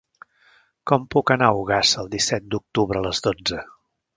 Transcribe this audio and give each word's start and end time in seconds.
Com 0.91 1.03
puc 1.15 1.33
anar 1.35 1.49
a 1.51 1.59
Ogassa 1.59 1.99
el 2.05 2.11
disset 2.17 2.51
d'octubre 2.55 3.03
a 3.03 3.05
les 3.11 3.25
dotze? 3.29 3.63